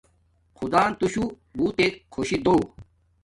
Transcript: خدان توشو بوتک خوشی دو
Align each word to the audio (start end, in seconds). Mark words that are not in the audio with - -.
خدان 0.57 0.91
توشو 0.99 1.23
بوتک 1.55 1.93
خوشی 2.13 2.37
دو 2.45 2.55